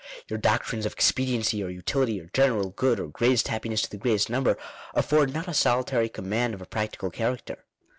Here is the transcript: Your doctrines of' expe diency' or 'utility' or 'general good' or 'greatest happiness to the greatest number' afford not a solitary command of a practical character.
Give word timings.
Your 0.29 0.39
doctrines 0.39 0.87
of' 0.87 0.95
expe 0.97 1.27
diency' 1.27 1.63
or 1.63 1.69
'utility' 1.69 2.19
or 2.19 2.25
'general 2.33 2.71
good' 2.71 2.99
or 2.99 3.05
'greatest 3.09 3.49
happiness 3.49 3.83
to 3.83 3.89
the 3.91 3.97
greatest 3.97 4.31
number' 4.31 4.57
afford 4.95 5.31
not 5.31 5.47
a 5.47 5.53
solitary 5.53 6.09
command 6.09 6.55
of 6.55 6.61
a 6.63 6.65
practical 6.65 7.11
character. 7.11 7.63